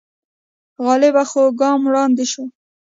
[0.85, 2.43] غالبه خوا ګام وړاندې شو